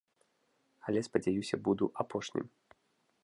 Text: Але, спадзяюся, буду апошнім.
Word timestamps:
Але, 0.87 0.99
спадзяюся, 1.09 1.55
буду 1.67 1.85
апошнім. 2.05 2.45